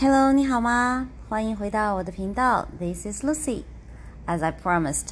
[0.00, 1.08] Hello，你好吗？
[1.28, 2.68] 欢迎回到我的频道。
[2.78, 3.64] This is Lucy.
[4.28, 5.08] As I promised，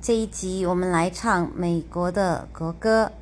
[0.00, 3.12] 这一集我们来唱美国的国歌，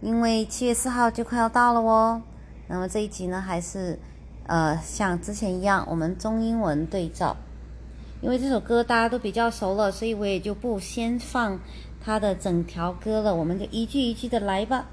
[0.00, 2.22] 因为七月四号就快要到了哦。
[2.66, 3.98] 那么这一集呢，还是
[4.46, 7.36] 呃像之前一样，我们中英文对照。
[8.22, 11.60] 因为这首歌大家都比较熟了，所以我也就不先放
[12.02, 14.86] 它的整条歌了，我们就一句一句的来吧。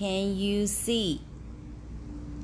[0.00, 1.18] Can you see？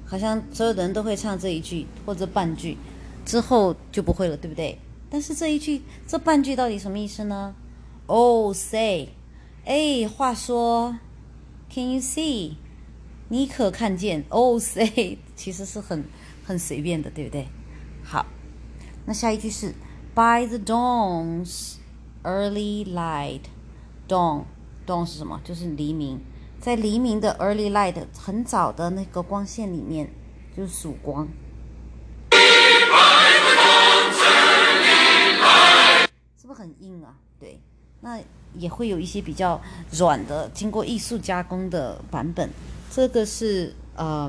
[0.05, 2.77] 好像所有的人都会唱这一句或者半句，
[3.25, 4.79] 之后就不会了，对不对？
[5.09, 7.55] 但是这一句这半句到底什么意思呢
[8.07, 9.09] ？Oh, say，
[9.65, 10.99] 哎，话说
[11.73, 12.57] ，Can you see？
[13.31, 16.05] 你可看见？Oh, say，其实是很
[16.45, 17.49] 很随便的，对不对？
[18.05, 18.27] 好，
[19.07, 19.73] 那下一句是
[20.15, 21.77] By the dawn's
[22.23, 24.45] early light，dawn。
[24.87, 25.41] dawn 是什么？
[25.43, 26.21] 就是黎明，
[26.67, 30.11] 在黎明的 early light 很早的那个光线里面，
[30.57, 31.29] 就是曙光。
[36.37, 37.15] 是不是很硬啊？
[37.39, 37.61] 对，
[38.01, 38.21] 那
[38.55, 42.51] 也会有一些比较软的，经过艺术加工的版本。
[42.91, 44.29] 这个是呃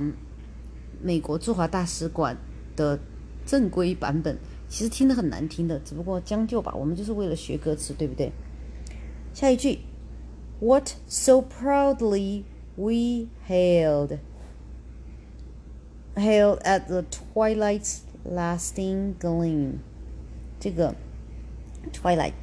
[1.02, 2.38] 美国驻华大使馆
[2.76, 3.00] 的
[3.48, 4.38] 正规版本，
[4.70, 8.32] 其实听得很难听的，只不过将就吧，我们就是为了学歌词，对不对？
[9.34, 9.80] 下一句。
[10.60, 12.44] What so proudly
[12.76, 14.18] we hailed,
[16.16, 19.80] hailed at the twilight's lasting gleam。
[20.60, 20.96] 这个
[21.94, 22.34] twilight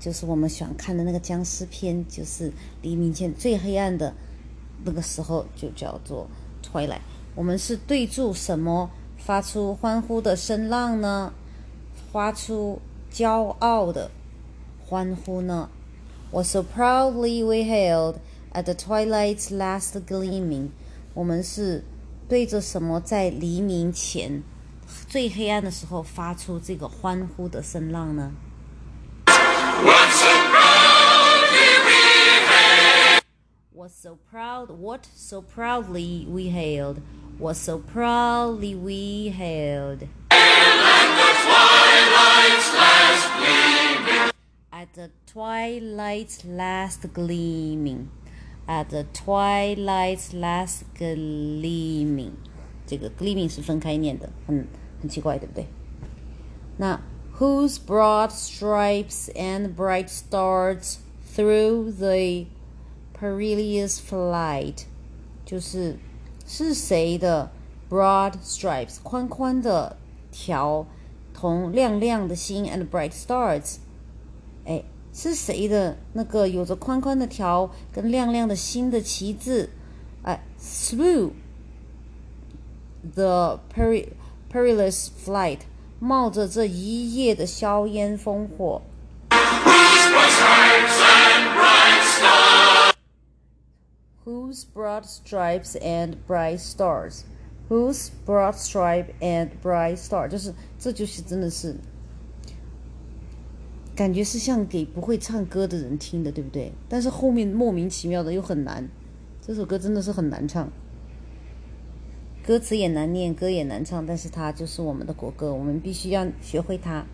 [0.00, 4.12] 就是我们喜欢看的那个僵尸片，就是黎明前最黑暗的
[4.84, 6.26] 那个时候，就叫做
[6.64, 7.02] twilight。
[7.36, 11.32] 我们是对住什么发出欢呼的声浪呢？
[12.12, 12.80] 发出
[13.12, 14.10] 骄傲的
[14.84, 15.70] 欢呼呢
[16.31, 18.19] ？was so proudly we hailed
[18.53, 20.69] at the twilight's last gleaming。
[21.13, 21.83] 我们是
[22.27, 24.43] 对着什么在黎明前
[25.07, 28.33] 最黑暗的时候发出这个欢呼的声浪呢？
[33.73, 36.97] Was so proud, what so proudly we hailed,
[37.39, 40.07] was so proudly we hailed.
[40.29, 43.60] And the twilight's last gleaming
[44.91, 48.09] at the twilight's last gleaming.
[48.67, 52.33] At the twilight's last gleaming，
[52.85, 54.67] 这个 gleaming 是分开念的，很
[55.01, 55.67] 很奇怪，对不对？
[56.77, 56.99] 那
[57.39, 60.97] Whose broad stripes and bright stars
[61.33, 62.47] through the
[63.13, 64.85] perilous flight，
[65.45, 65.97] 就是
[66.47, 67.51] 是谁的
[67.89, 69.97] broad stripes 宽宽的
[70.31, 70.87] 条
[71.33, 73.77] 同亮亮的星 and bright stars。
[74.65, 74.83] 哎，
[75.13, 79.69] 是谁的那个有着宽宽的条跟亮亮的星的旗帜？
[80.23, 81.31] 哎，through
[83.13, 83.59] the
[84.51, 85.59] perilous flight，
[85.99, 88.81] 冒着这一夜的硝烟烽火。
[94.25, 97.23] Whose broad stripes and bright stars?
[97.69, 100.27] Whose broad stripe and bright star？
[100.27, 101.77] 就是这就是真的是。
[103.94, 106.72] 感觉是像给不会唱歌的人听的，对不对？
[106.88, 108.88] 但是后面莫名其妙的又很难，
[109.46, 110.70] 这首歌真的是很难唱，
[112.42, 117.04] 歌词也难念，歌也难唱，但是它就是我们的国歌，我们必须要学会它，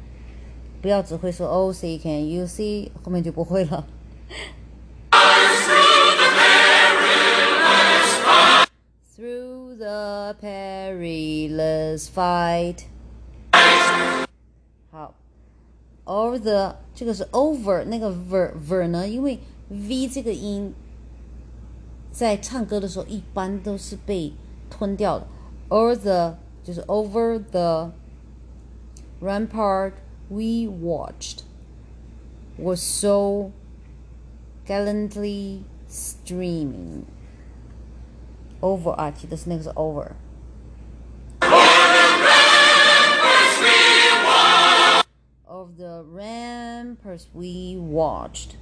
[0.80, 3.84] 不要只会说 Oh, see, can You See，后面就不会了。
[9.16, 12.84] Through the perilous fight。
[16.07, 19.07] over the 这个是 over 那个 ver ver 呢？
[19.07, 20.73] 因为 v 这个音
[22.11, 24.33] 在唱歌的时候一般都是被
[24.69, 25.27] 吞掉的。
[25.69, 27.91] over the 就是 over the
[29.21, 29.93] rampart
[30.29, 31.43] we watched
[32.57, 33.51] was so
[34.67, 37.03] gallantly streaming.
[38.61, 40.11] over 啊，记得是那个是 over。
[46.07, 48.55] of the ramparts we watched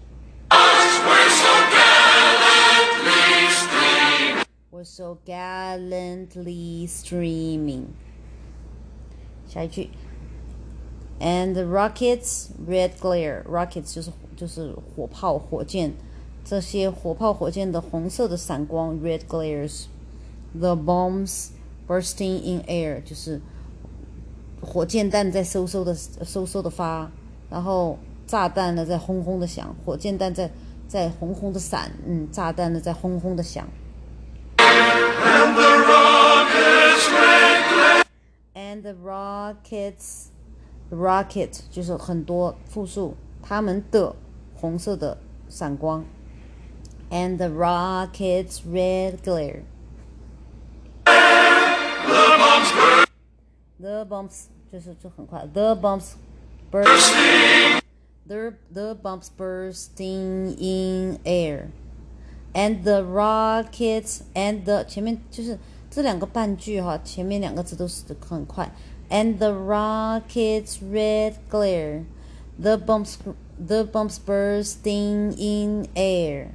[0.50, 4.46] were so gallantly streaming.
[4.72, 7.94] Were so gallantly streaming.
[11.20, 13.44] And the rockets red glare.
[13.48, 15.94] Rockets 就是就是火炮、火箭，
[16.44, 19.86] 这些火炮、火箭的红色的闪光 red glares.
[20.60, 21.52] The bombs
[21.88, 23.40] bursting in air 就是
[24.62, 27.12] 火箭弹在嗖嗖的嗖嗖的发，
[27.51, 30.51] 然后炸弹呢在轰轰的响，火箭弹在
[30.89, 33.69] 在轰轰的闪，嗯，炸弹呢在轰轰的响。
[38.55, 40.27] And the rockets,
[40.91, 44.15] rocket 就是很多复数，它们的
[44.55, 45.19] 红色的
[45.49, 46.05] 闪光。
[47.11, 49.63] And the rockets red glare.
[53.79, 56.15] The bombs 就是就很快，the bombs
[56.76, 57.82] bursting,
[58.28, 61.72] the the bombs bursting in air,
[62.54, 65.58] and the rockets and the 前面就是
[65.90, 68.72] 这两个半句哈，前面两个字都是很快，
[69.10, 72.06] and the rockets red glare,
[72.60, 73.18] the bombs
[73.58, 76.52] the bombs bursting in air.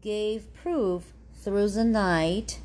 [0.00, 1.02] Gave proof
[1.42, 2.56] through the night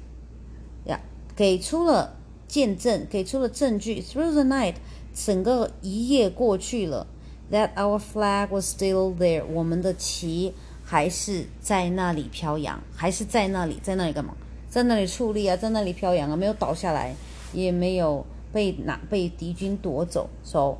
[0.85, 1.01] 呀，
[1.35, 2.16] 给出了
[2.48, 4.00] 见证，给出了证据。
[4.00, 4.74] Through the night，
[5.14, 7.06] 整个一夜过去了
[7.52, 14.34] ，that our flag was still there，我们的旗还是在那里飘扬，还是在那里，在那里干嘛？
[14.70, 17.14] 在那里矗立啊，在那里飘扬啊，没有倒下来，
[17.52, 20.28] 也没有被拿被敌军夺走。
[20.42, 20.78] So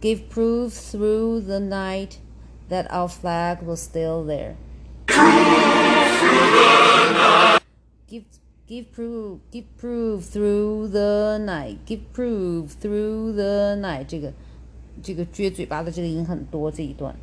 [0.00, 2.12] give proof through the night
[2.68, 4.54] that our flag was still there.
[8.08, 8.24] Give
[8.71, 11.85] give proof give proof through the night.
[11.85, 14.05] Give proof through the night.
[14.07, 14.33] 这个
[15.01, 17.15] 这个撅嘴巴的这个音很多这一段。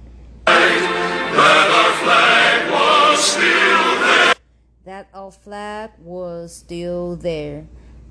[4.85, 7.65] That our flag was still there.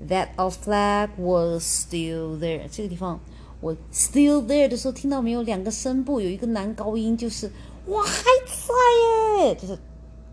[0.08, 2.68] That our flag was still there.
[2.70, 3.20] 这个地方
[3.60, 5.42] 我 still there 的时候听到没有？
[5.42, 7.50] 两个声部有一个男高音，就是
[7.86, 9.78] 我还在耶，就是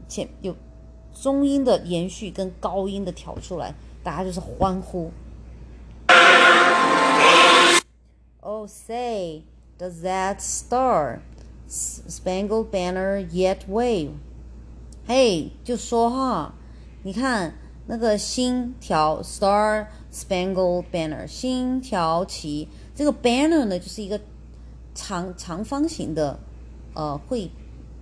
[0.09, 0.55] 前有
[1.20, 5.10] 中音的延续跟高音的调出来，大家就是欢呼。
[8.40, 9.42] Oh, say,
[9.78, 11.18] does that star
[11.68, 14.10] spangled banner yet wave?
[15.06, 16.54] 嘿，就说哈，
[17.02, 17.54] 你看
[17.86, 24.20] 那个星条 Star Spangled Banner 星条旗，这个 banner 呢就是一个
[24.94, 26.38] 长长方形的，
[26.94, 27.50] 呃，会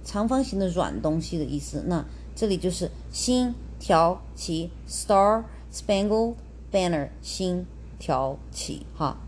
[0.03, 1.83] 长方形的软东西的意思。
[1.87, 6.35] 那这里就是星条旗 Star Spangled
[6.73, 7.67] Banner 星
[7.99, 9.19] 条旗哈。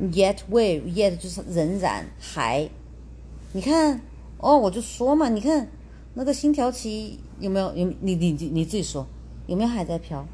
[0.00, 2.68] Yet wave yet 就是仍然还，
[3.52, 4.00] 你看
[4.38, 5.68] 哦，我就说嘛，你看
[6.14, 7.74] 那个星条旗有没有？
[7.76, 9.06] 有你你你你自己说
[9.46, 10.26] 有没有还在飘？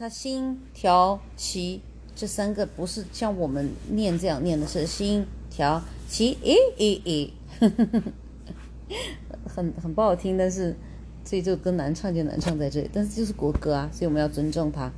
[0.00, 1.82] 它星条旗
[2.16, 7.32] 这三个不是像我们念这样念的，是星条旗，诶诶诶，
[9.46, 10.74] 很很不好听，但是
[11.22, 14.90] 所以这个歌难唱就难唱在这里，但是就是国歌啊，所以我们要尊重它。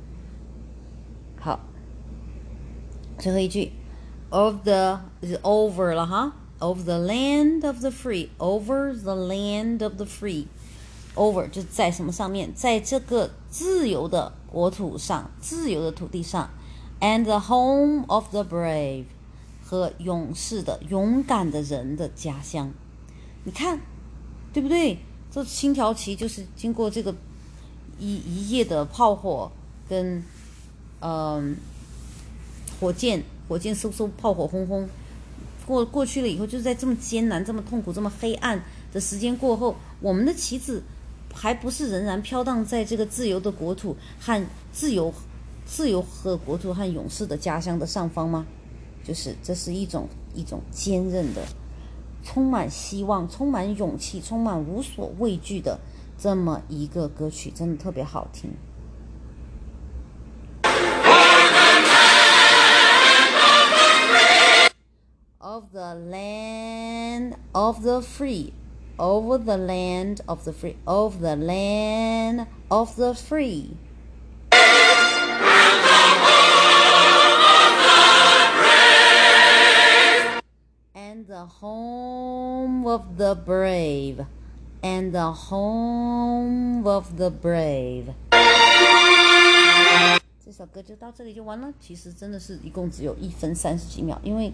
[1.37, 1.59] 好，
[3.19, 3.73] 最后一句
[4.29, 16.47] ，of the 是 over 了哈，of the land of the free，over the land of the free，over 就在什么上面，在这个自由的国土上，自由的土地上
[17.01, 19.05] ，and the home of the brave
[19.65, 22.71] 和勇士的、勇敢的人的家乡。
[23.43, 23.79] 你看，
[24.53, 24.99] 对不对？
[25.31, 27.15] 这星条旗就是经过这个
[27.97, 29.51] 一一夜的炮火
[29.89, 30.23] 跟
[30.99, 31.57] 嗯
[32.79, 34.87] 火箭，火箭嗖嗖，炮火轰轰，
[35.65, 38.63] 过过去了以后，就是在这么艰难、这么痛苦、这么黑暗
[38.93, 40.83] 的时间过后，我们的旗子
[41.33, 45.13] 还不是仍然飘荡在这个自由的国土和自由、
[45.65, 48.45] 自由和国土和勇士的家乡的上方吗？
[49.03, 51.41] 就是这是一种一种坚韧的。
[52.23, 55.77] 充满希望、充满勇气、充满无所畏惧的
[56.17, 58.49] 这么一个歌曲，真的特别好听。
[65.39, 68.53] Of the land of the free,
[68.98, 73.76] over the land of the free, of the land of the free.
[81.18, 84.24] and the home of the brave,
[84.82, 88.04] and the home of the brave。
[90.44, 91.72] 这首歌就到这里就完了。
[91.80, 94.52] 其实真的是一共只有一分三十几秒，因为，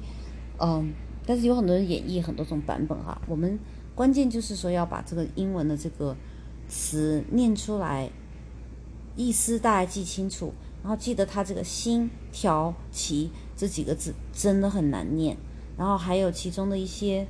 [0.59, 0.95] 嗯，
[1.27, 3.21] 但是有很多人演绎很多种版本哈。
[3.27, 3.59] 我们
[4.00, 6.16] 关键就是说要把这个英文的这个
[6.70, 8.10] 词念出来，
[9.18, 15.36] 意思大家记清楚，然后记得它这个星条旗这几个字真的很难念。
[15.78, 17.28] 然后还有其中的一些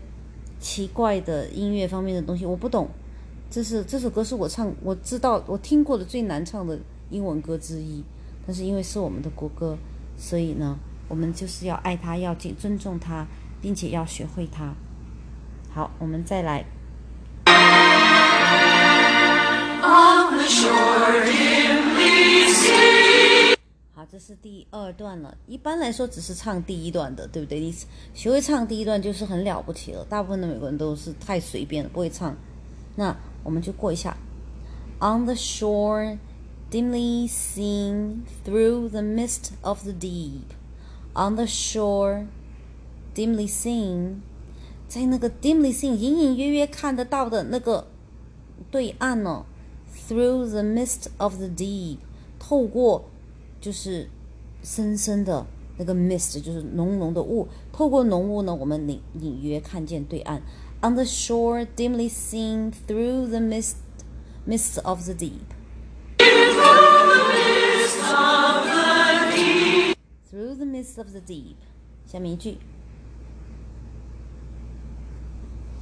[0.59, 2.87] 奇怪的音乐方面的东西，我不懂。
[3.49, 6.77] 这是这首歌是我唱我知道我听过的最难唱的
[7.09, 8.03] 英文歌之一，
[8.45, 9.75] 但是因为是我们的国歌，
[10.15, 13.25] 所以呢，我们就是要爱它，要敬尊重它，
[13.59, 14.75] 并且要学会它。
[15.71, 16.65] 好，我们再来。
[23.93, 25.37] 好，这是第二段了。
[25.45, 27.59] 一般来说，只是唱第一段的，对不对？
[27.59, 27.75] 你
[28.13, 30.03] 学会唱第一段就是很了不起了。
[30.09, 32.35] 大部分的美国人都是太随便了，不会唱。
[32.95, 34.17] 那我们就过一下。
[34.99, 36.17] On the shore,
[36.71, 40.55] dimly seen through the mist of the deep.
[41.13, 42.25] On the shore,
[43.15, 44.21] dimly seen，
[44.89, 47.85] 在那个 dimly seen 隐隐约约看得到的那个
[48.71, 49.45] 对岸呢
[49.95, 51.99] ，through the mist of the deep，
[52.39, 53.05] 透过
[53.61, 54.09] 就是
[54.63, 55.45] 深深的
[55.77, 60.41] 那个 mist，就是浓浓的雾，透过浓雾呢，我们隐隐约看见对岸。
[60.81, 63.75] on the shore dimly seen through the mist,
[64.47, 65.53] mists of the deep.
[70.31, 71.57] Through the mist of the deep.
[72.05, 72.57] 下面一句，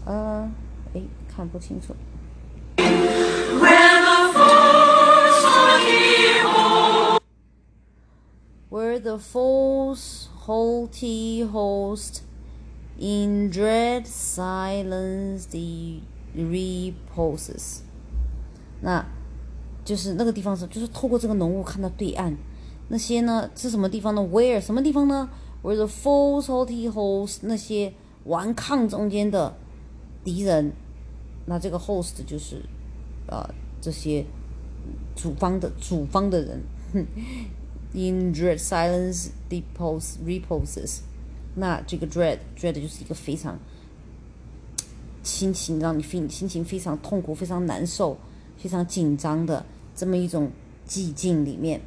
[0.06, 0.50] 呃，
[0.94, 1.94] 哎，看不清楚。
[8.70, 12.22] Where the false haughty host
[12.98, 16.00] in dread silence, the
[16.34, 17.80] reposes。
[18.80, 19.04] 那
[19.84, 22.36] 就是那个地方是，就是透过这个浓雾看到对岸。
[22.88, 24.20] 那些呢是什么地方呢？
[24.22, 25.28] Where 什么地方呢？
[25.62, 29.54] Where the false haughty host 那些顽抗中间的
[30.27, 30.73] 敌人。
[31.45, 32.61] 那这个 host 就是
[33.27, 34.25] 呃这些
[35.15, 36.61] 主方的主方的人。
[37.93, 40.99] In dread silence deposesreposes。
[41.55, 43.57] 那这个 dread dread 就是一个非常
[45.23, 48.17] 心情让你非心情非常痛苦、非常难受、
[48.57, 49.65] 非常紧张的
[49.95, 50.51] 这么一种
[50.85, 51.81] 寂静里面。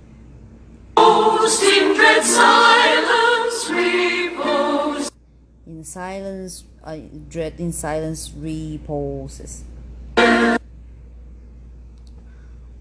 [5.70, 6.98] uh,
[7.30, 9.64] dread in silence reposes.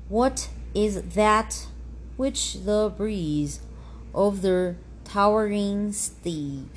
[0.09, 1.66] What is that
[2.16, 3.61] which the breeze
[4.14, 6.71] of the towering steep.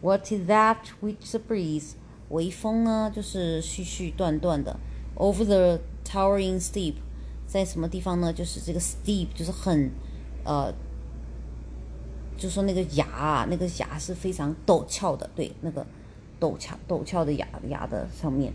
[0.00, 1.94] What is that which the breeze？
[2.30, 4.78] 微风呢，就是絮絮断断的。
[5.16, 6.94] Over the towering steep，
[7.46, 8.32] 在什么地方呢？
[8.32, 9.90] 就是这个 steep，就是很，
[10.44, 10.72] 呃，
[12.37, 15.85] 就说那个崖，那个崖是非常陡峭的，对，那个
[16.39, 18.53] 陡峭陡峭的崖崖的上面，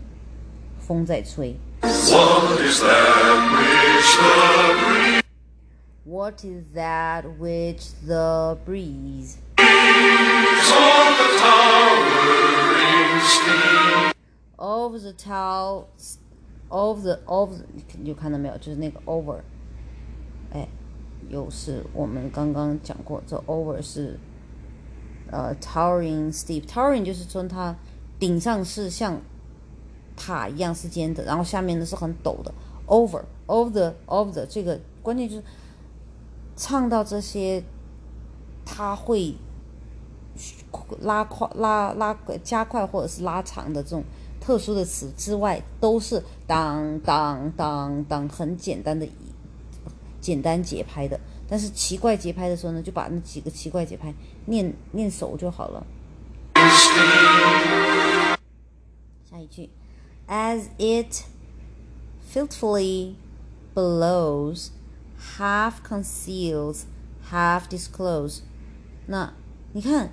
[0.79, 1.55] 风在吹。
[1.81, 4.97] What is that which the breeze
[6.03, 9.37] what is that which the breeze?
[9.57, 9.65] On
[11.17, 14.13] the towering steep.
[14.57, 15.85] Of the tower,
[16.69, 17.51] of the of，
[17.99, 18.57] 你看到没有？
[18.57, 19.41] 就是那个 over，
[21.29, 24.19] 又是我们刚刚讲过，这 over 是
[25.31, 27.75] 呃 towering steep，towering 就是说它
[28.19, 29.19] 顶上是像
[30.15, 32.53] 塔一样是尖的，然后下面呢是很陡的。
[32.87, 35.43] over of the of the 这个关键就是。
[36.57, 37.63] 唱到这些，
[38.63, 39.33] 他会
[40.99, 44.03] 拉快、拉拉加快或者是拉长的这种
[44.39, 49.07] 特殊的词之外，都是当当当当很简单的、
[50.21, 51.19] 简单节拍的。
[51.49, 54.13] 但是奇怪节拍的时候呢，就把那几个奇怪节拍
[54.45, 55.85] 念念熟就好了。
[59.29, 59.69] 下一句
[60.27, 61.23] ，As it
[62.33, 63.15] fitfully
[63.75, 64.69] blows。
[65.37, 66.81] half conceals,
[67.29, 68.39] half disclose。
[69.05, 69.31] 那
[69.71, 70.11] 你看，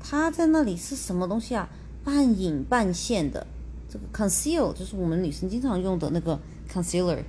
[0.00, 1.68] 它在那里是什么东西啊？
[2.02, 3.46] 半隐半现的。
[3.90, 6.40] 这个 conceal 就是我们女生经常用的那个
[6.72, 7.22] concealer，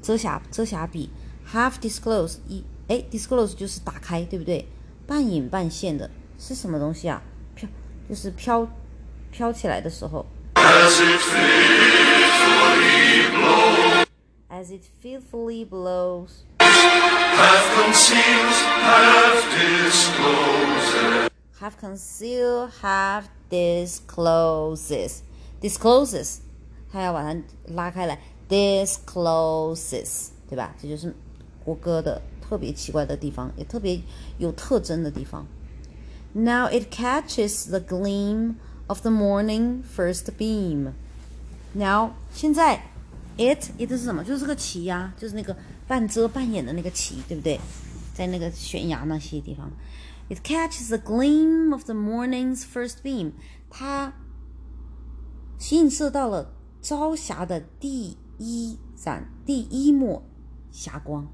[0.00, 1.10] 遮瑕遮瑕笔。
[1.51, 4.67] half disclose 一哎，disclose 就是打开，对不对？
[5.05, 7.21] 半隐半现的是什么东西啊？
[7.55, 7.67] 飘
[8.09, 8.67] 就是飘
[9.31, 10.25] 飘起来的时候。
[14.49, 16.29] As it fitfully blows.
[16.59, 21.29] Half conceals, half discloses.
[21.59, 25.21] Half conceal, half discloses.
[25.61, 26.37] Discloses，
[26.91, 28.19] 它要把它拉开来。
[28.49, 30.73] Discloses，对吧？
[30.81, 31.13] 这就是
[31.64, 34.00] 国歌的特别奇怪的地方，也特别
[34.38, 35.46] 有特征的地方。
[36.34, 38.54] Now it catches the gleam
[38.86, 40.92] of the morning first beam.
[41.74, 42.82] Now，现在
[43.36, 44.22] it it 是什么？
[44.24, 47.58] 就是这个旗呀，就是那个半遮半掩的那个旗，对不对？
[48.14, 49.70] 在那个悬崖那些地方
[50.28, 53.32] It catches the gleam of the morning's first beam.
[53.70, 54.12] 它
[55.70, 56.52] 映射到了
[56.82, 60.22] 朝霞的第一盏、第一抹
[60.70, 61.28] 霞光。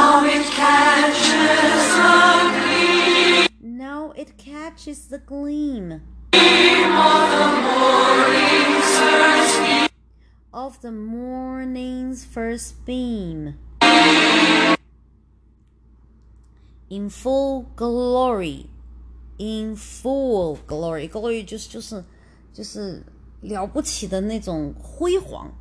[0.00, 2.08] Now it catches the
[2.78, 5.92] gleam Now it catches the gleam
[6.32, 9.88] of the morning's first beam.
[10.52, 13.58] of the morning's first beam.
[16.88, 18.70] In full glory,
[19.38, 22.04] in full glory, glory 就是就是
[22.54, 23.04] 就是
[23.42, 25.52] 了不起的那种辉煌，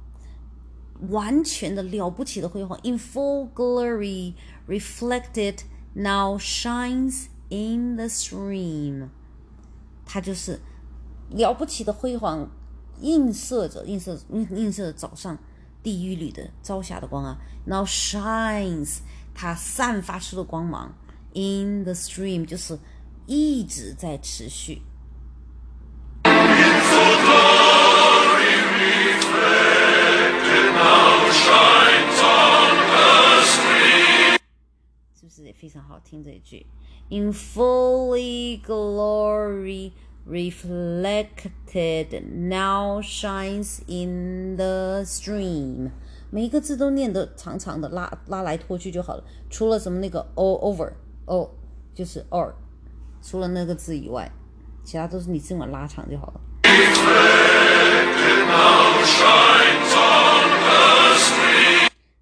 [1.09, 2.78] 完全的了不起的辉煌。
[2.83, 4.35] In full glory,
[4.69, 5.61] reflected
[5.95, 9.09] now shines in the stream.
[10.04, 10.61] 它就是
[11.30, 12.50] 了不起的辉煌，
[13.00, 15.38] 映射着映射映映射着早上
[15.83, 17.38] 第一缕的朝霞的光啊。
[17.64, 18.99] Now shines，
[19.35, 20.95] 它散发出的光芒
[21.35, 22.78] ，in the stream 就是
[23.26, 24.83] 一直在持续。
[35.61, 36.64] 非常好听这一句
[37.11, 39.93] ？In fully glory
[40.26, 45.90] reflected now shines in the stream。
[46.31, 49.25] 每一个字都念得长长的，拉拉来拖去就好了。
[49.50, 50.90] 除了什么那个 all over
[51.26, 51.50] o
[51.95, 52.55] 就是 or，
[53.21, 54.33] 除了那个字以外，
[54.83, 56.40] 其他都是你自己往拉长就好了。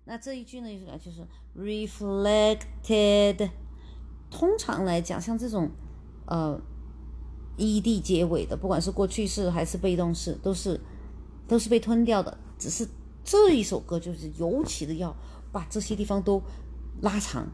[0.08, 1.20] 那这一句呢，就是
[1.54, 3.50] reflected。
[4.30, 5.70] 通常来讲，像这种
[6.24, 6.58] 呃
[7.58, 10.80] ed 结尾的，不管是过去式还是被动式，都是
[11.46, 12.38] 都是被吞掉的。
[12.58, 12.88] 只是
[13.22, 15.14] 这一首歌就是尤其的要
[15.52, 16.42] 把这些地方都
[17.02, 17.46] 拉长，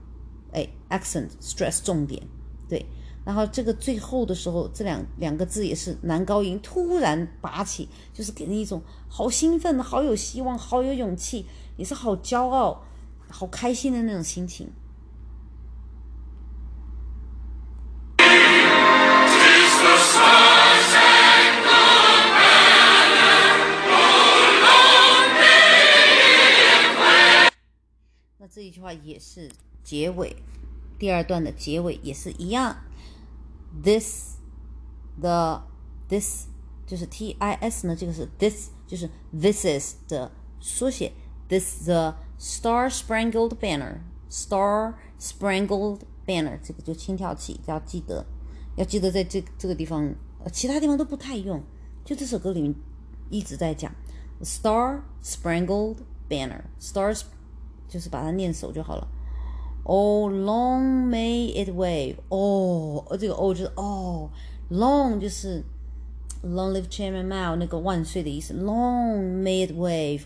[0.52, 2.22] 哎，accent stress 重点，
[2.68, 2.86] 对。
[3.24, 11.46] 然后这个最后的时候，这两两个字也是男高音突然拔起，就是给人一种好兴奋、好有希望、好有勇气，
[11.78, 12.84] 也是好骄傲、
[13.30, 14.70] 好开心的那种心情。
[28.38, 29.50] 那这一句话也是
[29.82, 30.36] 结尾，
[30.98, 32.76] 第二段的结尾也是一样。
[33.82, 34.36] This
[35.20, 35.62] the
[36.08, 36.46] this
[36.86, 41.12] 就是 T I S 呢，这个是 this 就是 this is 的缩写。
[41.48, 43.98] This the star spangled banner
[44.30, 48.24] star spangled banner 这个就轻跳起，要记得，
[48.76, 51.62] 要记得在这这个地方，呃，其他地方都不太用，
[52.04, 52.74] 就这首歌里面
[53.28, 53.92] 一直在讲
[54.42, 57.22] star spangled banner stars
[57.86, 59.06] 就是把它念熟就好了。
[59.83, 62.17] Oh, long may it wave.
[62.29, 64.29] 哦，这个 oh 就是哦，
[64.69, 65.63] long 就是
[66.43, 68.53] long live Chairman Mao 那个万岁的意思。
[68.53, 70.23] Long may it wave，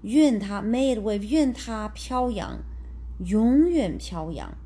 [0.00, 2.60] 愿它 may it wave，愿它飘扬，
[3.18, 4.56] 永远飘扬。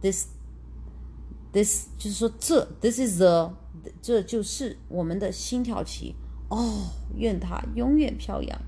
[0.00, 0.28] This
[1.52, 3.54] this 就是说这 this is the
[4.00, 6.14] 这就是我们的星条旗
[6.48, 8.60] 哦，愿它永远飘扬。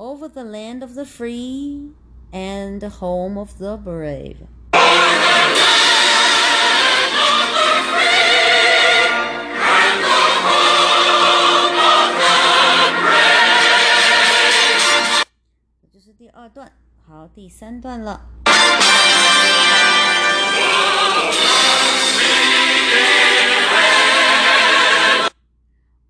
[0.00, 1.90] Over the land of the free
[2.32, 4.46] and the home of the brave.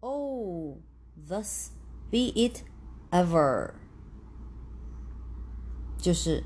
[0.01, 0.79] Oh,
[1.17, 1.73] thus
[2.13, 2.63] be it
[3.13, 3.80] ever.
[6.01, 6.43] 就是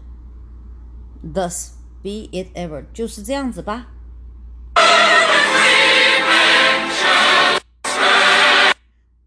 [1.32, 1.70] thus
[2.02, 3.90] be it ever，就是这样子吧。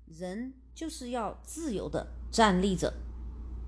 [0.05, 2.93] 人就是要自由的站立着，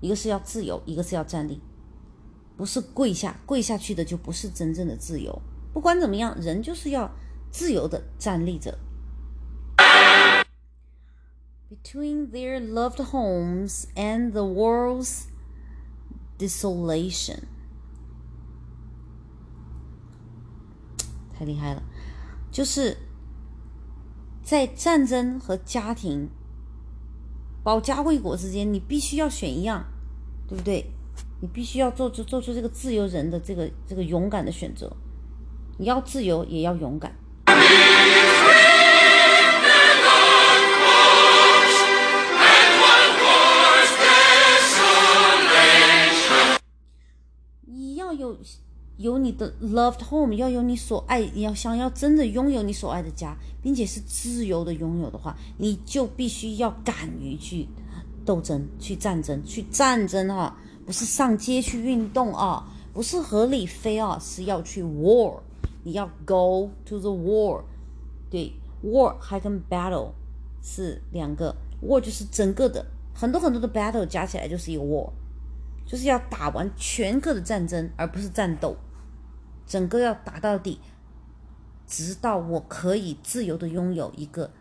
[0.00, 1.60] 一个是要自由，一个是要站立，
[2.56, 5.40] 不是跪下，跪下去的就不是真正的自由。
[5.72, 7.10] 不管怎么样，人就是要
[7.50, 8.78] 自由的站立着。
[11.70, 15.29] Between their loved homes and the world's
[16.40, 17.40] desolation，
[21.34, 21.82] 太厉害了！
[22.50, 22.96] 就是
[24.42, 26.30] 在战争和家庭、
[27.62, 29.84] 保家卫国之间，你必须要选一样，
[30.48, 30.90] 对不对？
[31.42, 34.90] 你必须要做出做出这个自由人的这个这个勇敢的选择。
[35.78, 37.14] 你要自由，也要勇敢。
[48.96, 57.66] 有你的 loved home，要有你所爱，你要想要真的拥有你所爱的家，并且是自由的拥有的话，你就必须要敢于去
[58.24, 60.58] 斗争、去战争、去战争啊！
[60.84, 65.38] 不是上街去运动啊，不是合理飞啊，是要去 war，
[65.84, 67.62] 你要 go to the war。
[68.28, 68.52] 对
[68.84, 70.10] ，war 还跟 battle
[70.62, 75.08] 是两个，war 就是整个的很多很多的 battle 加起来就是一个 war，
[75.90, 78.76] 就是要打完全个的战争，而不是战斗，
[79.66, 80.80] 整个要打到底，
[81.84, 84.52] 直到我可以自由的拥有一个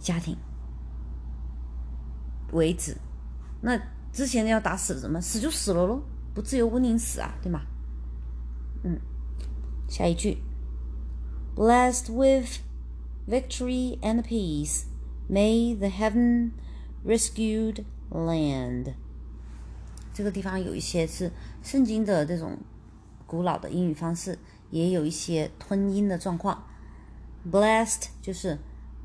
[0.00, 0.36] 家庭
[2.50, 2.96] 为止。
[3.60, 3.80] 那
[4.12, 5.20] 之前要打死什么？
[5.20, 6.02] 死就死了喽，
[6.34, 7.60] 不自由不宁死啊，对吗？
[8.82, 8.98] 嗯，
[9.88, 10.38] 下一句
[11.54, 12.58] ，Blessed with
[13.28, 14.86] victory and peace,
[15.30, 16.50] may the heaven
[17.06, 18.94] rescued land。
[20.14, 21.30] 这个地方有一些是
[21.62, 22.56] 圣经的这种
[23.26, 24.38] 古老的英语方式，
[24.70, 26.64] 也有一些吞音的状况。
[27.50, 28.56] Blessed 就是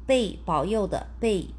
[0.05, 1.49] 被保佑的、被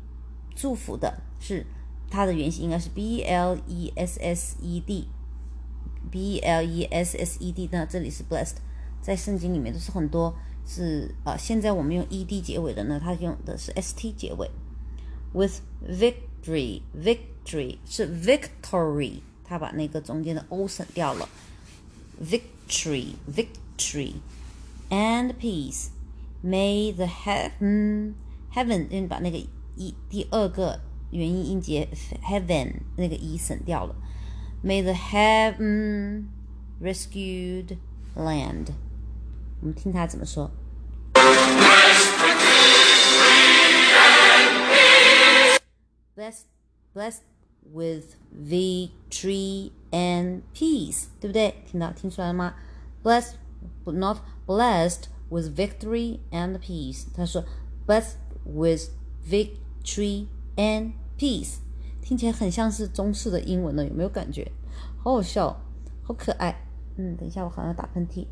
[0.54, 1.66] 祝福的，是
[2.08, 7.68] 它的原型应该是 B L E S S E D，B L E S S E D。
[7.70, 8.56] 那这里是 blessed，
[9.02, 10.34] 在圣经里面都是很多
[10.66, 14.50] 是啊、呃，现在我们用 E D 结尾的呢，它用的是 S T 结尾。
[15.32, 21.27] With victory，victory 是 victory，它把那个中间的 O 省掉了。
[22.23, 24.13] Victory，victory
[24.89, 28.13] and peace。May the heaven
[28.53, 29.37] heaven，因为把那个
[29.75, 30.79] 一第二个
[31.11, 31.87] 元音音节
[32.23, 33.95] heaven 那个一省掉了。
[34.63, 36.25] May the heaven
[36.81, 37.77] rescued
[38.15, 38.67] land。
[39.61, 40.51] 我们听他怎么说。
[46.15, 46.43] Blessed,
[46.93, 47.21] blessed
[47.72, 51.54] with victory and peace，对不对？
[51.66, 52.54] 听到听出来了吗
[53.02, 53.32] ？Blessed,
[53.84, 57.06] but not blessed with victory and peace。
[57.14, 57.44] 他说
[57.86, 58.90] ，blessed with
[59.28, 61.58] victory and peace，
[62.02, 64.50] 听起来很像是中式的英文呢，有没有感觉？
[64.98, 65.60] 好好笑，
[66.02, 66.66] 好可爱。
[66.96, 68.26] 嗯，等一下，我好像打喷嚏。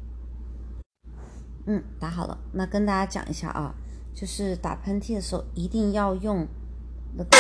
[1.67, 2.39] 嗯，打好了。
[2.53, 3.75] 那跟大家讲一下啊，
[4.15, 6.47] 就是打喷嚏的时候一定要用
[7.15, 7.31] 那个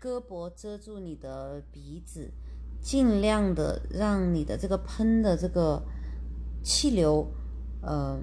[0.00, 2.30] 胳膊遮住你的鼻子，
[2.80, 5.82] 尽量的让你的这个喷的这个
[6.62, 7.26] 气流
[7.82, 8.18] 呃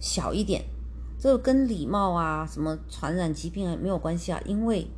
[0.00, 0.64] 小一点。
[1.18, 4.88] 这个跟礼貌啊、什么传染疾病啊没有关系啊，因为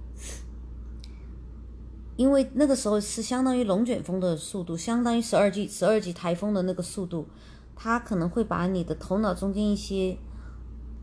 [2.16, 7.28] 因为那个时候是相当于龙卷风的速度，相当于十二级十二级台风的那个速度，
[7.76, 10.16] 它可能会把你的头脑中间一些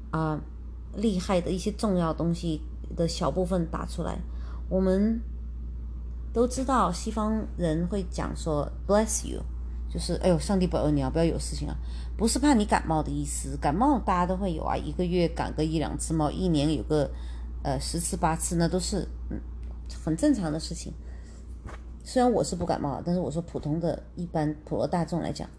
[0.09, 0.41] 啊、
[0.95, 2.61] 厉害的一些重要东西
[2.95, 4.19] 的小部分打出来。
[4.71, 5.21] 我们
[6.31, 9.41] 都知道西方人会讲说 “bless you”，
[9.89, 11.75] 就是哎呦，上帝保佑你啊，不要有事情啊，
[12.17, 13.57] 不是怕你感冒的意思。
[13.57, 17.11] 感冒大家都会有啊，一个月感个一两次冒，一年有个
[17.63, 19.37] 呃十次八次，那都是嗯
[20.05, 20.93] 很正常的事情。
[22.05, 25.49] 虽然我是不感冒，但是我说普通的一般普罗大众来讲，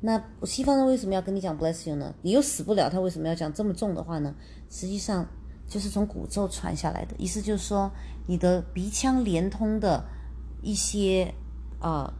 [0.00, 2.14] 那西方人为什么要跟你讲 “bless you” 呢？
[2.22, 4.32] 你又死不了，他为什么要讲这么重的话呢？
[4.70, 5.26] 实际上
[5.66, 7.90] 就是从古咒传下来的，意思就是说
[8.26, 10.04] 你的鼻腔连通的
[10.62, 11.34] 一些
[11.80, 12.12] 呃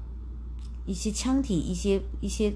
[0.86, 2.52] 一些腔体、一些一些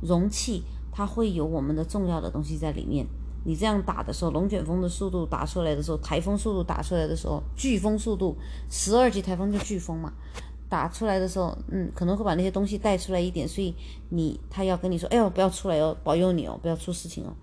[0.00, 3.06] 容器，它会有我们的重要的东西在里面。
[3.42, 8.36] 你这样打的时候，龙卷风的速度打出来的时候，台风速度打出来的时候，飓风速度，
[8.68, 10.12] 十二级台风就飓风嘛，
[10.68, 13.74] 打出来的时候，嗯，可能会把那些东西带出来一点，所以
[14.10, 17.34] 你他要跟你说，哎呦，不要出来哦，保佑你哦，不要出事情哦。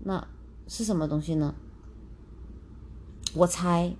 [0.00, 0.22] 那
[0.68, 1.54] 是什么东西呢？
[3.34, 3.94] 我猜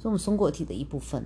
[0.00, 1.24] 是我们松果体的一部分，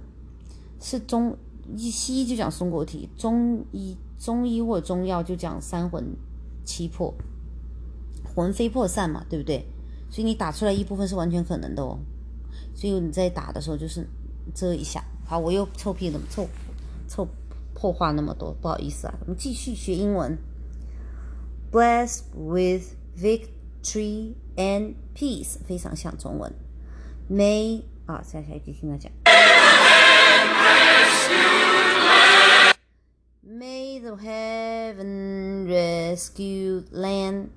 [0.81, 1.37] 是中
[1.77, 6.17] 医西医就讲松果体，中医中医或者中药就讲三魂
[6.65, 7.15] 七魄，
[8.35, 9.67] 魂飞魄散嘛，对不对？
[10.11, 11.99] 所以你打出来一部分是完全可能的哦。
[12.75, 14.07] 所以你在打的时候就是
[14.55, 15.05] 遮一下。
[15.27, 16.49] 好，我又臭屁了，臭
[17.07, 17.29] 臭
[17.75, 19.15] 破话那么多，不好意思啊。
[19.21, 20.39] 我们继续学英文。
[21.71, 26.53] Bless with victory and peace，非常像中文。
[27.30, 29.12] May 啊，下下一句听他讲。
[33.48, 37.50] May the heaven rescue land.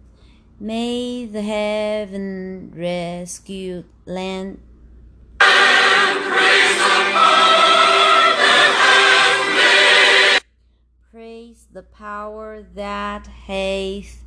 [0.61, 4.59] May the heaven rescue land.
[11.11, 14.25] Praise the power that hath.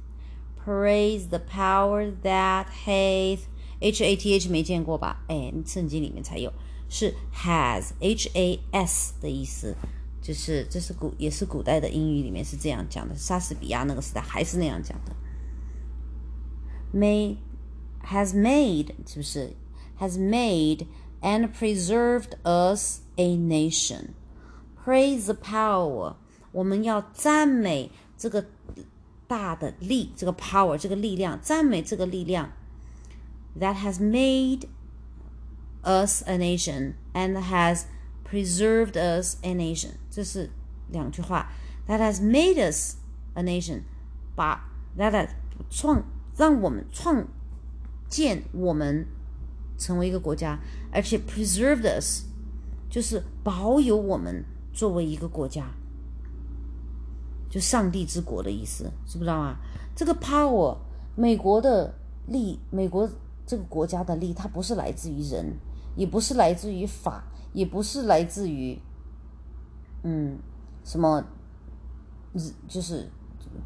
[0.57, 3.47] Praise the power that hath.
[3.80, 5.24] H A T H 没见过吧？
[5.28, 6.52] 哎，圣经里面才有，
[6.88, 9.74] 是 has H A S 的意思，
[10.22, 15.14] 就是这是古也是古代的英语里面是这样讲的，莎士比亚那个时代还是那样讲的。
[16.94, 17.36] Made
[18.04, 19.52] has made 是不是
[19.98, 20.86] has made
[21.20, 24.10] and preserved us a nation.
[24.84, 26.14] Praise the power，
[26.52, 28.46] 我们要赞美这个
[29.26, 32.52] 大的力，这个 power 这个力量，赞美这个力量。
[33.59, 34.67] That has made
[35.83, 37.85] us a nation and has
[38.23, 40.49] preserved us a nation，这是
[40.89, 41.51] 两句话。
[41.87, 42.95] That has made us
[43.33, 43.81] a nation，
[44.35, 45.29] 把 that
[45.69, 46.03] 创
[46.37, 47.27] 让我们创
[48.07, 49.05] 建我们
[49.77, 50.59] 成为一个国家，
[50.91, 52.25] 而且 preserved us
[52.89, 55.71] 就是保有我们作为一个国家，
[57.49, 59.59] 就上帝之国的意思，知不知道啊？
[59.93, 60.77] 这个 power，
[61.15, 61.93] 美国的
[62.27, 63.09] 力，美国
[63.46, 65.54] 这个国家的力，它不是来自于人，
[65.94, 67.24] 也不是来自于法。
[67.52, 68.78] 也不是来自于，
[70.02, 70.36] 嗯，
[70.84, 71.24] 什么，
[72.68, 73.08] 就是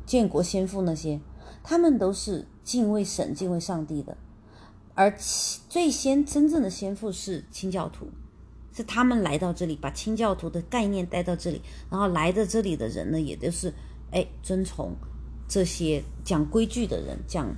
[0.06, 1.18] 建国先父那些，
[1.64, 4.16] 他们都是敬畏神、敬畏上帝的。
[4.94, 5.12] 而
[5.68, 8.06] 最先真正的先父是清教徒，
[8.72, 13.74] 是他们来到这里，把清教徒的概念带到这里，然后来的这里的人呢，也都是
[14.12, 14.94] 哎遵从
[15.48, 17.48] 这些讲规矩的人，讲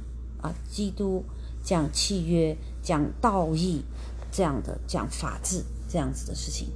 [0.41, 1.23] 啊基督，
[1.63, 3.83] 讲契约，讲道义
[4.31, 5.63] 这样的，讲法治。
[5.89, 6.69] 这样子的事情，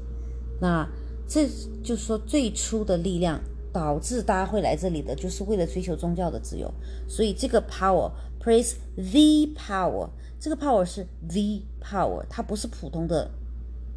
[0.61, 0.87] 那
[1.27, 1.49] 这
[1.83, 3.41] 就是说最初的力量
[3.73, 6.71] 导致大家会来这里的，就是为了追求宗教的自由。
[7.09, 13.31] 所以这个 power，praise the power，这个 power 是 the power，它不是普通的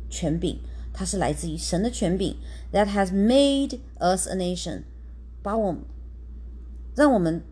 [0.09, 0.57] 权柄，
[0.93, 2.37] 它是来自于神的权柄。
[2.71, 4.83] That has made us a nation，
[5.43, 5.81] 把我们
[6.95, 7.43] 让我们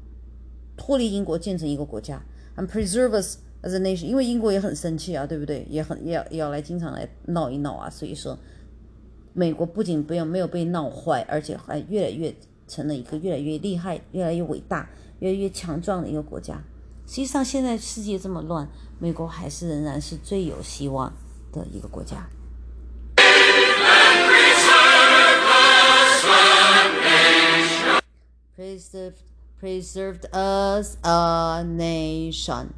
[0.78, 2.24] 脱离英国，建成一个国家
[2.58, 3.38] ，and preserve us。
[3.64, 5.66] as a nation，因为英国也很生气啊，对不对？
[5.68, 7.90] 也很要要来经常来闹一闹啊。
[7.90, 8.38] 所以说，
[9.34, 12.34] 美国不仅不要没有被闹坏，而且还越来越
[12.68, 14.88] 成了一个越来越厉害、越来越伟大、
[15.20, 16.62] 越来越强壮的一个国家。
[17.08, 21.12] 实际上，现在世界这么乱，美国还是仍然是最有希望
[21.52, 22.30] 的一个国家。
[28.56, 29.14] Preserve
[29.61, 32.69] preserved us a nation.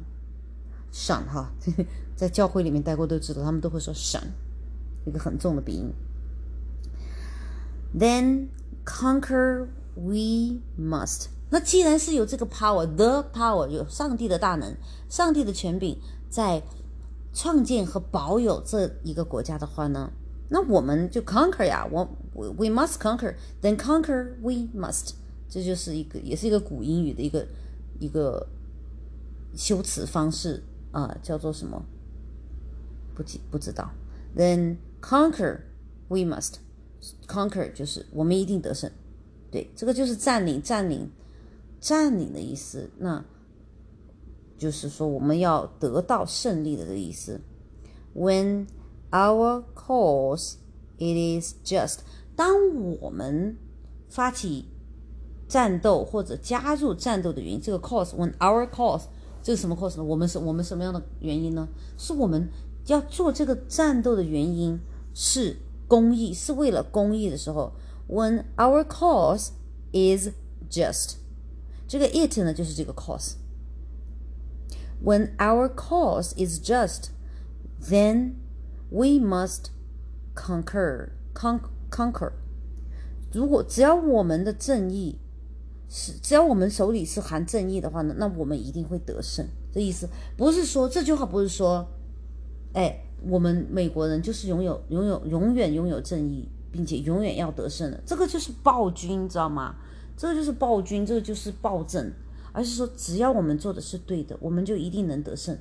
[0.91, 1.51] 闪哈，
[2.15, 4.21] 在教会里面待过都知道，他们都会说闪，
[5.05, 5.93] 一个很重的鼻音。
[7.97, 8.47] Then
[8.85, 11.27] conquer we must。
[11.49, 14.75] 那既然是有这个 power，the power 有上帝的大能，
[15.09, 15.97] 上帝的权柄，
[16.29, 16.63] 在
[17.33, 20.11] 创建和保有这一个国家的话呢，
[20.49, 25.11] 那我们就 conquer 呀，我 we must conquer。Then conquer we must，
[25.50, 27.46] 这就是一个也是一个古英语的一个
[27.98, 28.46] 一个
[29.54, 30.62] 修辞方式。
[30.92, 31.80] 啊，叫做什么？
[33.14, 33.92] 不记不知道。
[34.36, 35.60] Then conquer
[36.08, 36.54] we must
[37.28, 38.90] conquer 就是我们一定得胜。
[39.52, 41.08] 对，这个就是占领、占领、
[41.80, 42.90] 占领的意思。
[42.98, 43.24] 那
[44.58, 47.40] 就是说我们要得到胜利的这个意思。
[48.16, 48.66] When
[49.12, 50.54] our cause
[50.98, 51.98] it is just，
[52.34, 53.56] 当我们
[54.08, 54.69] 发起
[55.49, 59.03] 战斗或者加入战斗的原因，这个 cause，when our cause。
[59.43, 60.03] 这是什么 cause 呢？
[60.03, 61.67] 我们是我们什么样的原因呢？
[61.99, 62.49] 是我们
[62.87, 64.79] 要做这个战斗的原因
[65.13, 67.71] 是公益，是为了公益的时候，
[68.09, 69.49] when our cause
[69.93, 70.29] is
[70.67, 71.17] just，
[71.87, 77.09] 这个 it 呢就是这个 cause。When our cause is just,
[77.79, 78.31] then
[78.89, 79.65] we must
[80.33, 81.59] conquer, con
[81.91, 82.31] conquer。
[83.31, 85.19] 如果只要我们的正义。
[85.92, 89.44] 是，只要我们手里是含正义的话呢，那我们一定会得胜。
[89.72, 91.84] 这意思不是说这句话不是说，
[92.72, 92.96] 哎，
[93.28, 98.00] 我们美国人就是拥有拥有永远拥有正义，并且永远要得胜的。
[98.06, 99.74] 这个就是暴君，知道吗？
[100.16, 102.10] 这个就是暴君，这个就是暴政。
[102.52, 105.56] 而是说，只要我们做的是对的，我们就一定能得胜。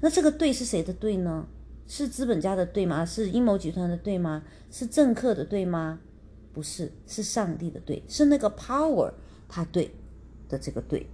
[0.00, 1.46] 那这个对是谁的对呢？
[1.86, 3.04] 是资本家的对吗？
[3.04, 4.42] 是阴谋集团的对吗？
[4.70, 6.00] 是政客的对吗？
[6.52, 9.12] 不是，是上帝的对，是那个 power。
[9.51, 9.93] 他对
[10.49, 11.07] 的这个对。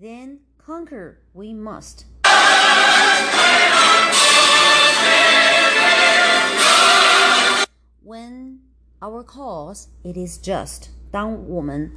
[0.00, 2.04] Then conquer we must.
[8.02, 8.60] When
[9.00, 11.92] our cause it is just，当我们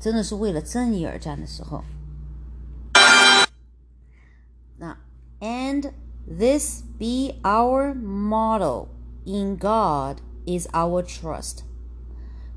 [0.00, 1.84] 真的是为了正义而战的时候，
[4.78, 4.96] 那
[5.40, 5.92] and
[6.26, 8.88] this be our motto
[9.26, 11.58] in God is our trust，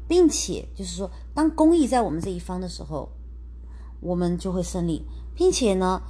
[0.07, 3.09] 并且就是说，当公义在我们这一方的时候，
[3.99, 5.05] 我们就会胜利，
[5.35, 6.01] 并且呢，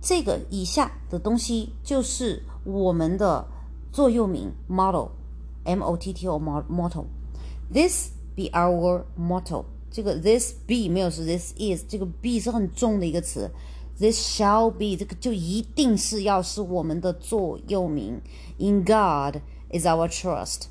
[0.00, 3.46] 这个以下的东西就是我们的
[3.92, 9.64] 座右铭 motto，M O T T O motto。This be our motto。
[9.90, 13.50] 这个 this be 没有是 this is，这个 be 是很重的一个词。
[13.98, 18.20] This shall be 这个就一定是要是我们的座右铭。
[18.58, 20.62] In God is our trust，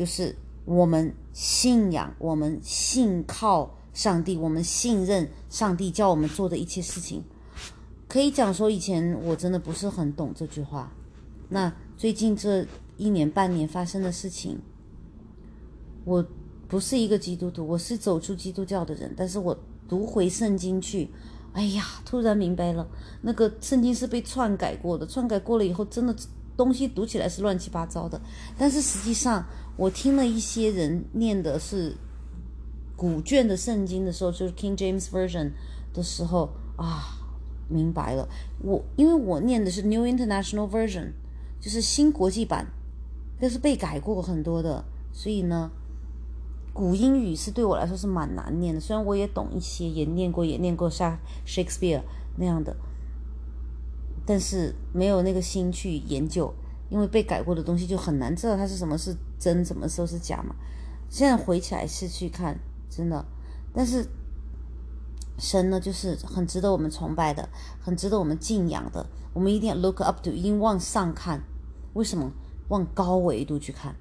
[0.00, 0.34] 就是
[0.64, 7.22] 我们信仰，我们信靠上帝，我们信任上帝叫我们做的一切事情。
[8.08, 10.90] 可以讲说，以前我真的不是很懂这句话。
[11.50, 14.58] 那最近这一年半年发生的事情，
[16.06, 16.26] 我
[16.66, 19.54] 不是一个基督徒，我是走出基督教的人，但是我
[19.86, 21.10] 读回圣经去，
[21.52, 22.88] 哎呀，突然明白了，
[23.20, 26.16] 那个圣经是被篡改过的，篡改过了以后，真的
[26.56, 28.20] 东西读起来是乱七八糟的。
[28.58, 29.46] 但是实际上，
[29.80, 31.96] 我听了一些人念的是
[32.96, 35.52] 古卷的圣经的时候，就是 King James Version
[35.94, 37.16] 的时候啊，
[37.66, 38.28] 明白了。
[38.62, 41.12] 我因为我念的是 New International Version，
[41.58, 42.66] 就是新国际版，
[43.40, 45.70] 但是被改过很多的，所以呢。
[46.72, 52.00] 古英语是对我来说是蛮难念的，虽然我也懂一些，也念过，也念过像 Shakespeare
[52.36, 52.76] 那样的，
[54.24, 56.54] 但是没有那个心去研究，
[56.90, 60.54] 因为被改过的东西就很难知道它是什么是真，什么时候是假嘛。
[61.08, 62.58] 现在回起来是去看，
[62.90, 63.24] 真的，
[63.72, 64.06] 但是
[65.38, 67.48] 神呢，就是很值得我们崇拜的，
[67.80, 71.42] 很值得我们敬仰的，我们一定要 look up to，一定往上看，
[71.94, 72.30] 为什么？
[72.68, 73.96] 往高维度去看。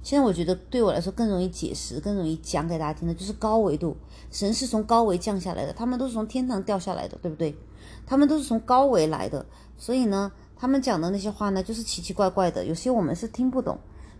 [0.00, 3.96] 现在我觉得对我来说更容易解释、更容易讲给大家听的，就是高维度。
[4.30, 7.56] 神是从高维降下来的，他们都是从天堂掉下来的，对不对？
[8.06, 9.44] 他们都是从高维来的，
[9.76, 10.30] 所以呢，
[10.62, 13.76] 他们讲的那些话呢，就是奇奇怪怪的，有些我们是听不懂，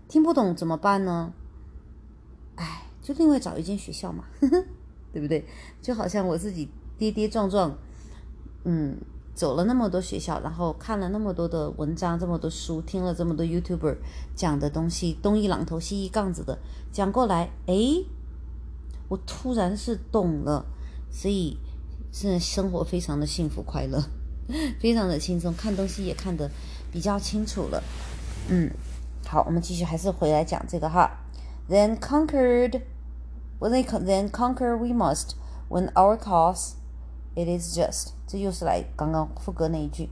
[0.09, 1.33] 听不懂怎么办呢？
[2.57, 4.64] 哎，就另外找一间学校嘛，呵 呵
[5.12, 5.46] 对不对？
[5.81, 7.78] 就好像我自己跌跌撞撞，
[8.64, 8.98] 嗯。
[9.35, 13.96] 走了那么多学校，然后看了那么多的文章，这么多书，听了这么多 YouTuber
[14.35, 16.59] 讲的东西，东一榔头西一杠子的
[16.90, 17.74] 讲过来，哎，
[19.09, 20.66] 我突然是懂了，
[21.09, 21.57] 所以
[22.11, 24.02] 现在生活非常的幸福快乐，
[24.81, 26.50] 非常的轻松，看东西也看得
[26.90, 27.83] 比较清楚了。
[28.48, 28.70] 嗯，
[29.26, 31.11] 好，我们继续还是回来讲这个哈。
[31.70, 32.83] Then conquered,
[33.61, 35.37] when they then conquer we must
[35.68, 36.72] when our cause
[37.35, 38.09] it is just.
[38.26, 40.11] 这又是来刚刚副歌那一句。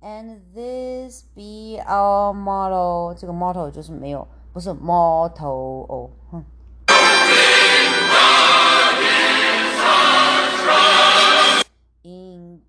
[0.00, 6.44] And this be our motto，这个 motto 就是没有，不是 motto 哦，哼。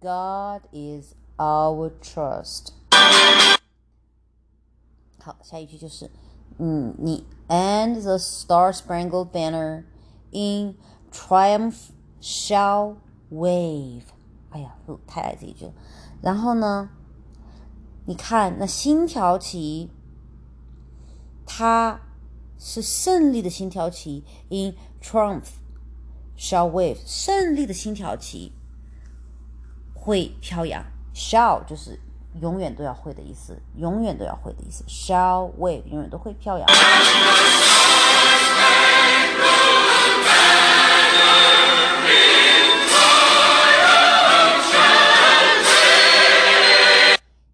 [0.07, 2.69] God is our trust。
[5.21, 6.11] 好，下一句就是。
[6.59, 9.85] 嗯，你 and the star-spangled banner
[10.31, 10.77] in
[11.11, 11.89] triumph
[12.21, 12.97] shall
[13.33, 14.03] wave。
[14.51, 15.73] 哎呀，太爱这一句了。
[16.21, 16.91] 然后呢，
[18.05, 19.91] 你看那星条旗，
[21.47, 22.03] 它
[22.59, 25.55] 是胜利的星条旗，in triumph
[26.37, 28.53] shall wave，胜利的星条旗
[30.07, 31.99] 会飘扬，shall 就是。
[32.41, 34.83] 永远都要会的意思，永远都要会的意思。
[34.89, 36.67] Shall wave，永远都会飘扬。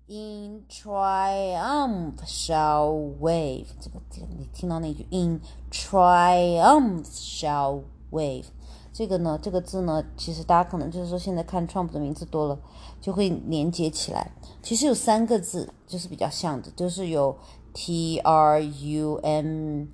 [0.06, 5.04] In triumph shall wave，这个这个你听到那句？
[5.10, 5.40] In
[5.72, 8.44] triumph shall wave。
[8.93, 12.59] 这个呢，这个字呢，其实大家可能就是说，现在看 Trump 的名字多了，
[13.01, 14.31] 就会连接起来。
[14.61, 17.35] 其实有三个字，就是比较像的，就是有
[17.73, 19.85] T R U M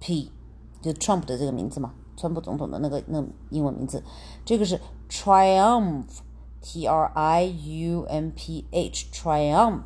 [0.00, 0.32] P，
[0.80, 4.02] 就 Trump 的这个名字嘛，川普总统的那个那英文名字。
[4.42, 9.82] 这个是 Triumph，T R I U M P H，Triumph。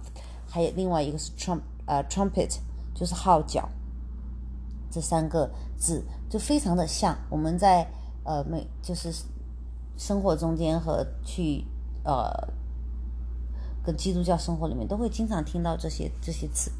[0.47, 2.57] 还有另外一个是 Trump，呃，Trumpet，
[2.95, 3.69] 就是号角。
[4.93, 7.91] 这三个字就非常的像，我们在。
[8.29, 9.11] 呃，每就是
[9.97, 11.65] 生活中间和去
[12.05, 12.31] 呃
[13.83, 16.71] 跟基督教生活里面都会经常听到这些这些词，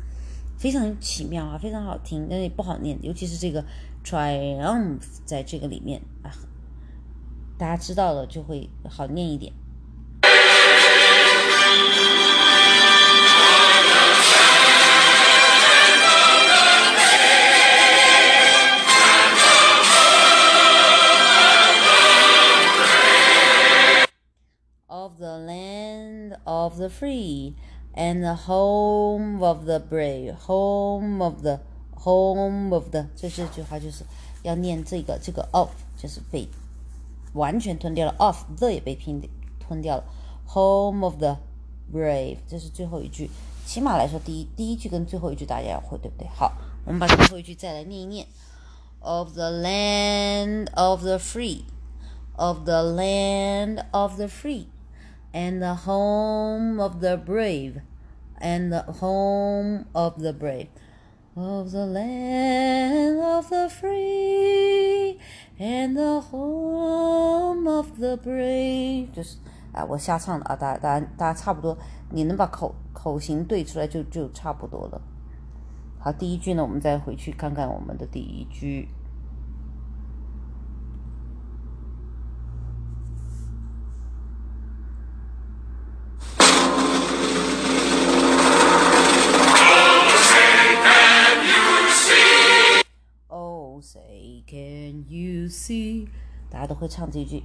[0.59, 3.65] 非常奇妙啊，非常好听，但是不好念，尤其是这个
[4.05, 6.29] triumph 在这个里面啊，
[7.57, 9.51] 大家知道了就会好念一点。
[26.46, 27.56] of the free
[27.94, 31.60] and the home of the brave, home of the
[31.96, 34.04] home of the，这这句话就是
[34.42, 36.48] 要念这个这个 of，就是被
[37.34, 39.22] 完全吞掉了，of the 也被拼
[39.60, 40.04] 吞掉了。
[40.48, 41.38] Home of the
[41.92, 43.30] brave，这是最后一句。
[43.66, 46.28] 起码来说，第一第一句跟最后一句大家要会，对不对？
[46.28, 46.54] 好，
[46.86, 48.28] 我们把最后一句再来念一念。
[49.00, 51.64] Of the land of the free,
[52.36, 54.68] of the land of the free,
[55.34, 57.82] and the home of the brave,
[58.40, 60.68] and the home of the brave.
[61.36, 65.18] Of the land of the free
[65.58, 69.38] and the home of the brave，就是
[69.72, 71.76] 啊，我瞎唱的啊，大家大家大家差不多，
[72.12, 75.02] 你能把口口型对出来就就差不多了。
[75.98, 78.88] 好，第一句呢，我们再回去看看我们的第一句。
[94.48, 96.08] can you see？
[96.50, 97.44] 大家都会唱这一句。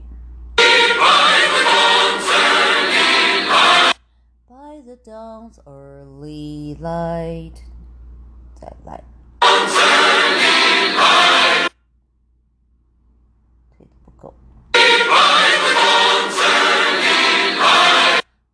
[4.47, 7.57] By the dawn's early light，
[8.55, 9.03] 再来。
[13.76, 14.34] 推的不够。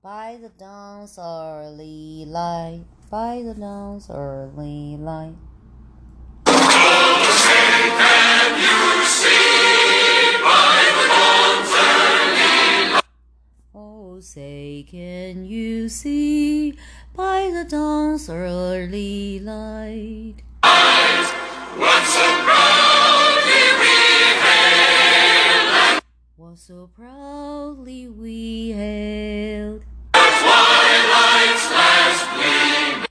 [0.02, 5.34] By the dawn's early light, by the dawn's early light.
[14.21, 16.77] Say, can you see
[17.15, 20.35] by the dawn's early light?
[20.61, 23.95] What so proudly we
[24.43, 26.03] hailed
[26.35, 29.85] What so proudly we hailed!
[30.13, 33.05] At twilight's last gleaming!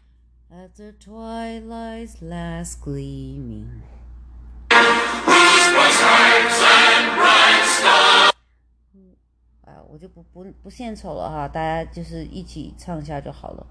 [0.50, 3.82] at the twilight's last gleaming.
[9.90, 13.66] 我就不不不献丑了哈，大家就是一起唱一下就好了。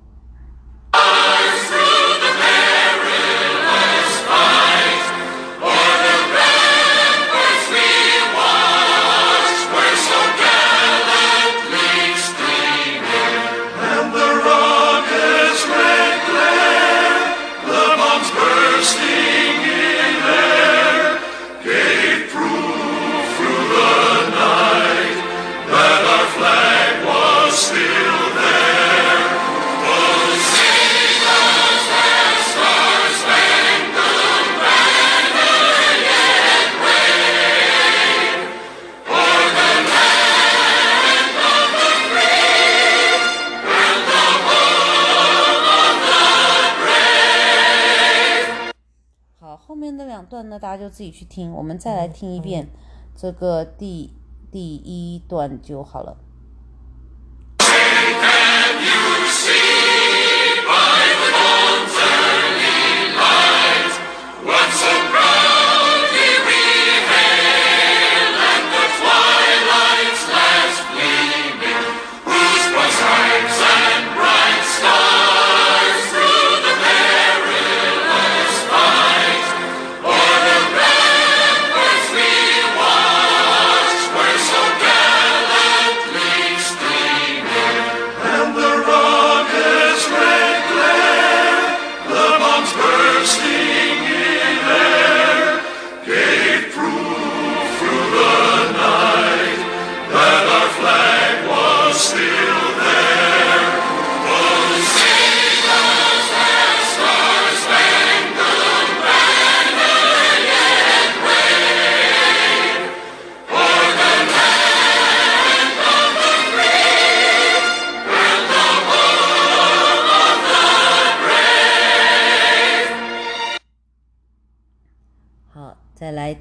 [51.08, 51.52] 己去听。
[51.54, 52.68] 我们再来听一遍
[53.16, 54.14] 这个第
[54.52, 56.27] 第一段就好了。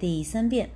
[0.07, 0.76] 第三遍。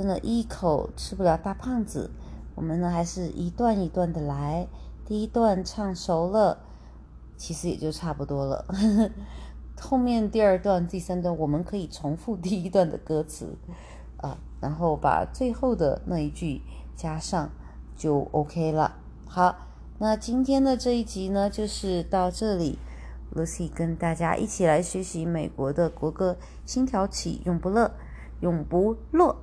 [0.00, 2.10] 真的一口吃不了大胖子。
[2.54, 4.66] 我们呢还是一段一段的来，
[5.04, 6.56] 第一段唱熟了，
[7.36, 8.64] 其实也就差不多了。
[9.78, 13.58] 后面第二段、第三段，我们可以重复第一段的歌词
[14.16, 16.62] 啊，然后把最后的那一句
[16.96, 17.50] 加上，
[17.94, 18.96] 就 OK 了。
[19.26, 19.54] 好，
[19.98, 22.78] 那今天的这一集呢，就是到这里。
[23.34, 27.92] Lucy 跟大家一起来学习美国的国歌《心跳起，永不乐，
[28.40, 29.34] 永不落》。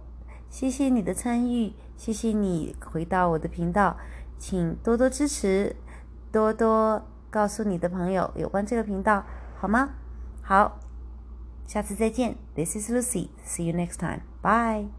[0.49, 3.97] 谢谢你的参与，谢谢你回到我的频道，
[4.37, 5.75] 请多多支持，
[6.31, 9.25] 多多告诉你的朋友有关这个频道，
[9.57, 9.89] 好吗？
[10.41, 10.79] 好，
[11.65, 12.37] 下次再见。
[12.55, 13.29] This is Lucy.
[13.45, 14.21] See you next time.
[14.41, 14.96] Bye.